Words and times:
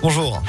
Bonjour. 0.00 0.40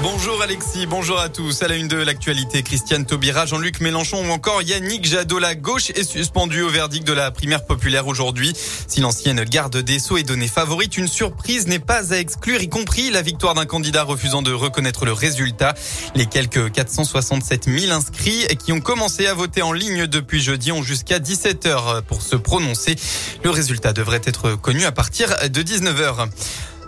Bonjour 0.00 0.40
Alexis, 0.42 0.86
bonjour 0.86 1.18
à 1.18 1.28
tous. 1.28 1.62
À 1.62 1.68
la 1.68 1.74
une 1.74 1.88
de 1.88 1.96
l'actualité, 1.96 2.62
Christiane 2.62 3.04
Taubira, 3.04 3.46
Jean-Luc 3.46 3.80
Mélenchon 3.80 4.24
ou 4.24 4.30
encore 4.30 4.62
Yannick 4.62 5.04
Jadot, 5.04 5.40
la 5.40 5.56
gauche 5.56 5.90
est 5.90 6.04
suspendue 6.04 6.62
au 6.62 6.68
verdict 6.68 7.04
de 7.04 7.12
la 7.12 7.32
primaire 7.32 7.64
populaire 7.64 8.06
aujourd'hui. 8.06 8.52
Si 8.86 9.00
l'ancienne 9.00 9.42
garde 9.42 9.76
des 9.76 9.98
Sceaux 9.98 10.18
est 10.18 10.22
donnée 10.22 10.46
favorite, 10.46 10.96
une 10.96 11.08
surprise 11.08 11.66
n'est 11.66 11.80
pas 11.80 12.12
à 12.12 12.18
exclure, 12.18 12.62
y 12.62 12.68
compris 12.68 13.10
la 13.10 13.22
victoire 13.22 13.54
d'un 13.54 13.66
candidat 13.66 14.04
refusant 14.04 14.42
de 14.42 14.52
reconnaître 14.52 15.04
le 15.04 15.12
résultat. 15.12 15.74
Les 16.14 16.26
quelques 16.26 16.70
467 16.70 17.64
000 17.64 17.92
inscrits 17.92 18.46
qui 18.64 18.72
ont 18.72 18.80
commencé 18.80 19.26
à 19.26 19.34
voter 19.34 19.62
en 19.62 19.72
ligne 19.72 20.06
depuis 20.06 20.40
jeudi 20.40 20.70
ont 20.70 20.84
jusqu'à 20.84 21.18
17 21.18 21.66
heures 21.66 22.02
pour 22.04 22.22
se 22.22 22.36
prononcer. 22.36 22.94
Le 23.42 23.50
résultat 23.50 23.92
devrait 23.92 24.22
être 24.24 24.54
connu 24.54 24.84
à 24.84 24.92
partir 24.92 25.34
de 25.48 25.62
19 25.62 26.00
heures. 26.00 26.28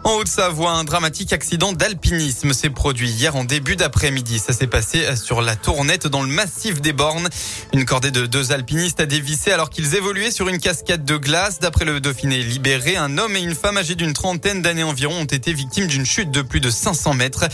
En 0.05 0.17
Haute-Savoie, 0.17 0.71
un 0.71 0.85
dramatique 0.85 1.33
accident 1.33 1.73
d'alpinisme 1.73 2.53
s'est 2.53 2.69
produit 2.69 3.09
hier 3.09 3.37
en 3.37 3.45
début 3.45 3.75
d'après-midi. 3.75 4.39
Ça 4.39 4.53
s'est 4.53 4.67
passé 4.67 5.17
sur 5.17 5.41
la 5.41 5.57
Tournette 5.57 6.07
dans 6.07 6.23
le 6.23 6.29
massif 6.29 6.83
des 6.83 6.93
Bornes. 6.93 7.31
Une 7.73 7.87
cordée 7.87 8.11
de 8.11 8.27
deux 8.27 8.53
alpinistes 8.53 9.01
a 9.01 9.07
dévissé 9.07 9.51
alors 9.51 9.71
qu'ils 9.71 9.95
évoluaient 9.95 10.31
sur 10.31 10.51
une 10.51 10.59
cascade 10.59 11.07
de 11.07 11.17
glace. 11.17 11.59
D'après 11.59 11.87
le 11.87 12.01
Dauphiné 12.01 12.43
libéré, 12.43 12.97
un 12.99 13.17
homme 13.17 13.35
et 13.35 13.41
une 13.41 13.55
femme 13.55 13.79
âgés 13.79 13.95
d'une 13.95 14.13
trentaine 14.13 14.61
d'années 14.61 14.83
environ 14.83 15.15
ont 15.15 15.25
été 15.25 15.55
victimes 15.55 15.87
d'une 15.87 16.05
chute 16.05 16.31
de 16.31 16.43
plus 16.43 16.61
de 16.61 16.69
500 16.69 17.15
mètres. 17.15 17.47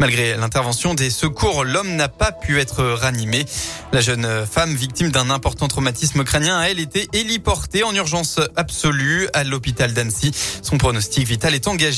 Malgré 0.00 0.36
l'intervention 0.36 0.94
des 0.94 1.08
secours, 1.08 1.62
l'homme 1.62 1.94
n'a 1.94 2.08
pas 2.08 2.32
pu 2.32 2.58
être 2.58 2.82
ranimé. 2.82 3.44
La 3.92 4.00
jeune 4.00 4.44
femme 4.44 4.74
victime 4.74 5.12
d'un 5.12 5.30
important 5.30 5.68
traumatisme 5.68 6.24
crânien 6.24 6.58
a 6.58 6.68
elle 6.68 6.80
été 6.80 7.08
héliportée 7.12 7.84
en 7.84 7.94
urgence 7.94 8.40
absolue 8.56 9.28
à 9.34 9.44
l'hôpital 9.44 9.94
d'Annecy. 9.94 10.32
Son 10.62 10.78
pronostic 10.78 11.28
vital 11.28 11.54
est 11.54 11.68
engagé 11.68 11.91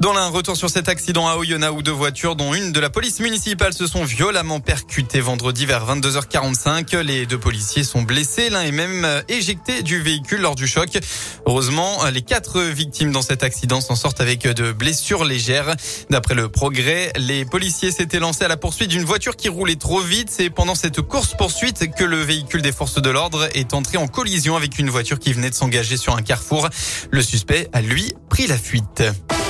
dans 0.00 0.12
l'un, 0.12 0.28
retour 0.28 0.56
sur 0.56 0.68
cet 0.68 0.88
accident 0.88 1.28
à 1.28 1.36
Oyonnax 1.36 1.72
où 1.72 1.82
deux 1.82 1.92
voitures, 1.92 2.34
dont 2.34 2.52
une 2.52 2.72
de 2.72 2.80
la 2.80 2.90
police 2.90 3.20
municipale, 3.20 3.72
se 3.72 3.86
sont 3.86 4.04
violemment 4.04 4.58
percutées 4.58 5.20
vendredi 5.20 5.66
vers 5.66 5.86
22h45. 5.86 6.98
Les 6.98 7.26
deux 7.26 7.38
policiers 7.38 7.84
sont 7.84 8.02
blessés, 8.02 8.50
l'un 8.50 8.62
est 8.62 8.72
même 8.72 9.06
éjecté 9.28 9.82
du 9.82 10.02
véhicule 10.02 10.40
lors 10.40 10.56
du 10.56 10.66
choc. 10.66 10.98
Heureusement, 11.46 12.04
les 12.12 12.22
quatre 12.22 12.60
victimes 12.60 13.12
dans 13.12 13.22
cet 13.22 13.44
accident 13.44 13.80
s'en 13.80 13.94
sortent 13.94 14.20
avec 14.20 14.42
de 14.42 14.72
blessures 14.72 15.24
légères. 15.24 15.74
D'après 16.10 16.34
le 16.34 16.48
progrès, 16.48 17.12
les 17.16 17.44
policiers 17.44 17.92
s'étaient 17.92 18.20
lancés 18.20 18.44
à 18.44 18.48
la 18.48 18.56
poursuite 18.56 18.90
d'une 18.90 19.04
voiture 19.04 19.36
qui 19.36 19.48
roulait 19.48 19.76
trop 19.76 20.00
vite. 20.00 20.28
C'est 20.28 20.50
pendant 20.50 20.74
cette 20.74 21.00
course-poursuite 21.00 21.94
que 21.94 22.04
le 22.04 22.20
véhicule 22.20 22.62
des 22.62 22.72
forces 22.72 23.00
de 23.00 23.10
l'ordre 23.10 23.48
est 23.54 23.72
entré 23.74 23.96
en 23.96 24.08
collision 24.08 24.56
avec 24.56 24.78
une 24.78 24.90
voiture 24.90 25.18
qui 25.20 25.32
venait 25.32 25.50
de 25.50 25.54
s'engager 25.54 25.96
sur 25.96 26.16
un 26.16 26.22
carrefour. 26.22 26.68
Le 27.10 27.22
suspect 27.22 27.68
a, 27.72 27.80
lui, 27.80 28.12
pris 28.28 28.48
la 28.48 28.58
fuite. 28.58 28.93
Les 28.96 29.43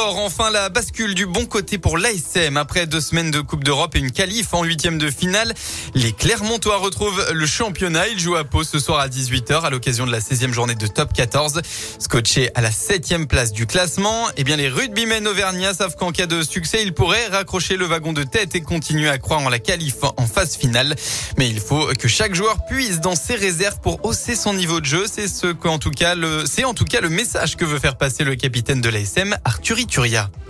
enfin 0.00 0.50
la 0.50 0.68
bascule 0.68 1.14
du 1.14 1.26
bon 1.26 1.46
côté 1.46 1.78
pour 1.78 1.98
l'ASM. 1.98 2.56
Après 2.56 2.86
deux 2.86 3.00
semaines 3.00 3.30
de 3.30 3.40
Coupe 3.40 3.64
d'Europe 3.64 3.94
et 3.94 3.98
une 3.98 4.10
qualif 4.10 4.52
en 4.52 4.64
huitième 4.64 4.98
de 4.98 5.10
finale, 5.10 5.54
les 5.94 6.12
Clermontois 6.12 6.78
retrouvent 6.78 7.24
le 7.32 7.46
championnat. 7.46 8.08
Ils 8.08 8.18
jouent 8.18 8.36
à 8.36 8.44
Pau 8.44 8.64
ce 8.64 8.78
soir 8.78 8.98
à 9.00 9.08
18h 9.08 9.62
à 9.62 9.70
l'occasion 9.70 10.06
de 10.06 10.12
la 10.12 10.18
16e 10.18 10.52
journée 10.52 10.74
de 10.74 10.86
Top 10.86 11.12
14. 11.12 11.62
Scotché 11.98 12.50
à 12.54 12.60
la 12.60 12.70
7e 12.70 13.26
place 13.26 13.52
du 13.52 13.66
classement, 13.66 14.26
eh 14.36 14.44
bien 14.44 14.56
les 14.56 14.68
rugbymen 14.68 15.26
auvergnats 15.26 15.74
savent 15.74 15.96
qu'en 15.96 16.12
cas 16.12 16.26
de 16.26 16.42
succès, 16.42 16.82
ils 16.82 16.92
pourraient 16.92 17.28
raccrocher 17.28 17.76
le 17.76 17.86
wagon 17.86 18.12
de 18.12 18.24
tête 18.24 18.54
et 18.54 18.60
continuer 18.62 19.08
à 19.08 19.18
croire 19.18 19.40
en 19.40 19.48
la 19.48 19.58
qualif 19.58 19.96
en 20.02 20.26
phase 20.26 20.56
finale. 20.56 20.96
Mais 21.38 21.48
il 21.48 21.60
faut 21.60 21.86
que 21.98 22.08
chaque 22.08 22.34
joueur 22.34 22.66
puisse 22.66 23.00
dans 23.00 23.16
ses 23.16 23.36
réserves 23.36 23.80
pour 23.80 24.04
hausser 24.04 24.34
son 24.34 24.54
niveau 24.54 24.80
de 24.80 24.86
jeu. 24.86 25.04
C'est 25.10 25.28
ce 25.28 25.52
qu'en 25.52 25.78
tout 25.78 25.92
cas 25.92 26.14
le, 26.14 26.44
c'est 26.46 26.64
en 26.64 26.74
tout 26.74 26.84
cas 26.84 27.00
le 27.00 27.08
message 27.08 27.56
que 27.56 27.64
veut 27.64 27.78
faire 27.78 27.96
passer 27.96 28.24
le 28.24 28.34
capitaine 28.34 28.80
de 28.80 28.88
l'ASM, 28.88 29.36
Arthur 29.44 29.78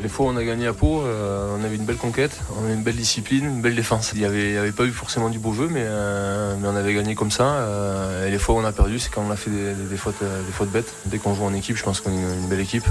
Les 0.02 0.08
fois 0.08 0.26
où 0.26 0.28
on 0.28 0.36
a 0.36 0.44
gagné 0.44 0.66
à 0.66 0.72
Pau, 0.72 1.02
euh, 1.02 1.56
on 1.58 1.64
avait 1.64 1.76
une 1.76 1.84
belle 1.84 1.96
conquête, 1.96 2.38
on 2.58 2.64
avait 2.64 2.74
une 2.74 2.82
belle 2.82 2.96
discipline, 2.96 3.44
une 3.44 3.60
belle 3.60 3.74
défense. 3.74 4.12
Il 4.14 4.20
n'y 4.20 4.24
avait, 4.24 4.72
pas 4.72 4.84
eu 4.84 4.90
forcément 4.90 5.28
du 5.28 5.38
beau 5.38 5.52
jeu, 5.52 5.68
mais, 5.70 5.84
euh, 5.84 6.56
mais 6.60 6.68
on 6.68 6.76
avait 6.76 6.94
gagné 6.94 7.14
comme 7.14 7.30
ça. 7.30 7.44
Euh, 7.44 8.26
et 8.26 8.30
les 8.30 8.38
fois 8.38 8.54
où 8.54 8.58
on 8.58 8.64
a 8.64 8.72
perdu, 8.72 8.98
c'est 8.98 9.10
quand 9.10 9.22
on 9.26 9.30
a 9.30 9.36
fait 9.36 9.50
des, 9.50 9.96
fautes, 9.96 10.22
des 10.22 10.52
fautes 10.52 10.70
bêtes. 10.70 10.92
Dès 11.06 11.18
qu'on 11.18 11.34
joue 11.34 11.44
en 11.44 11.54
équipe, 11.54 11.76
je 11.76 11.82
pense 11.82 12.00
qu'on 12.00 12.10
est 12.10 12.14
une, 12.14 12.48
belle 12.48 12.60
équipe. 12.60 12.84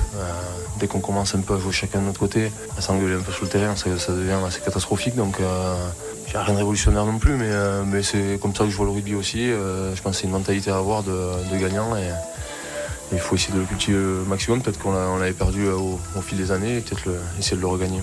dès 0.80 0.88
qu'on 0.88 1.00
commence 1.00 1.36
un 1.36 1.42
peu 1.42 1.56
à 1.56 1.60
jouer 1.60 1.72
chacun 1.72 2.00
de 2.00 2.06
notre 2.06 2.20
côté, 2.20 2.52
à 2.78 2.82
s'engueuler 2.82 3.16
un 3.16 3.22
peu 3.22 3.32
sur 3.32 3.44
le 3.44 3.50
terrain, 3.50 3.76
ça, 3.76 3.90
devient 3.90 4.38
assez 4.46 4.62
catastrophique. 4.62 5.16
Donc 5.16 5.38
il 5.40 6.32
n'y 6.32 6.36
a 6.36 6.44
rien 6.44 6.54
de 6.54 6.60
révolutionnaire 6.60 7.06
non 7.06 7.20
plus, 7.20 7.36
mais, 7.36 7.52
mais 7.86 8.04
c'est 8.04 8.40
comme 8.42 8.56
ça 8.56 8.64
que 8.64 8.70
je 8.70 8.76
vois 8.76 8.86
le 8.86 8.92
rugby 8.92 9.16
aussi. 9.16 9.48
je 9.48 10.02
pense 10.02 10.14
que 10.14 10.22
c'est 10.22 10.28
une 10.28 10.34
mentalité 10.34 10.72
à 10.72 10.78
avoir 10.78 11.04
de, 11.04 11.12
de 11.52 11.58
gagnant. 11.58 11.94
Il 13.12 13.20
faut 13.20 13.36
essayer 13.36 13.54
de 13.54 13.60
le 13.60 13.66
cultiver 13.66 13.98
au 13.98 14.26
maximum. 14.26 14.62
Peut-être 14.62 14.80
qu'on 14.80 15.18
l'avait 15.18 15.34
perdu 15.34 15.66
euh, 15.66 15.76
au, 15.76 16.22
fil 16.22 16.38
des 16.38 16.52
années 16.52 16.78
et 16.78 16.82
peut-être 16.82 17.10
essayer 17.40 17.58
de 17.58 17.62
le 17.62 17.68
regagner. 17.68 18.02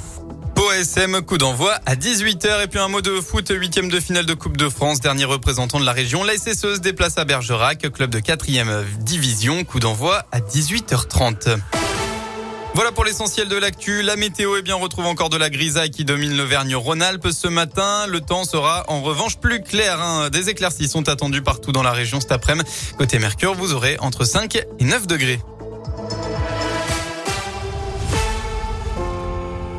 OSM, 0.57 1.23
coup 1.23 1.39
d'envoi 1.39 1.79
à 1.87 1.97
18h. 1.97 2.65
Et 2.65 2.67
puis 2.67 2.79
un 2.79 2.89
mot 2.89 3.01
de 3.01 3.21
foot, 3.21 3.51
huitième 3.51 3.89
de 3.89 3.99
finale 3.99 4.27
de 4.27 4.35
Coupe 4.35 4.57
de 4.57 4.69
France. 4.69 5.01
Dernier 5.01 5.25
représentant 5.25 5.81
de 5.81 5.87
la 5.87 5.93
région, 5.93 6.23
la 6.23 6.37
SSE 6.37 6.55
se 6.55 6.79
déplace 6.79 7.19
à 7.19 7.25
Bergerac, 7.25 7.91
club 7.93 8.11
de 8.11 8.21
quatrième 8.21 8.85
division. 8.99 9.65
Coup 9.65 9.81
d'envoi 9.81 10.25
à 10.33 10.41
18h30. 10.41 11.59
Voilà 12.75 12.93
pour 12.93 13.05
l'essentiel 13.05 13.49
de 13.49 13.57
l'actu. 13.57 14.03
La 14.03 14.17
météo, 14.17 14.57
eh 14.57 14.63
bien, 14.63 14.77
on 14.77 14.81
retrouve 14.81 15.07
encore 15.07 15.29
de 15.29 15.37
la 15.37 15.51
grisaille 15.51 15.91
qui 15.91 16.05
domine 16.05 16.37
l'Auvergne-Rhône-Alpes 16.37 17.29
ce 17.33 17.49
matin. 17.49 18.07
Le 18.07 18.21
temps 18.21 18.45
sera 18.45 18.85
en 18.89 19.03
revanche 19.03 19.39
plus 19.39 19.61
clair. 19.61 20.01
Hein. 20.01 20.31
Des 20.31 20.51
éclaircies 20.51 20.89
sont 20.89 21.09
attendues 21.09 21.43
partout 21.43 21.73
dans 21.73 21.83
la 21.83 21.93
région 21.93 22.21
cet 22.21 22.33
après-midi. 22.33 22.71
Côté 22.97 23.19
Mercure, 23.19 23.55
vous 23.55 23.75
aurez 23.75 23.97
entre 24.01 24.25
5 24.25 24.55
et 24.57 24.85
9 24.85 25.07
degrés. 25.09 25.41